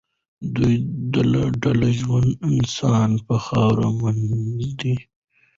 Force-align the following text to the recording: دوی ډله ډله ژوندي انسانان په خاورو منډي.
دوی 0.55 0.75
ډله 1.13 1.43
ډله 1.63 1.89
ژوندي 1.99 2.33
انسانان 2.49 3.11
په 3.27 3.35
خاورو 3.45 3.85
منډي. 3.99 4.95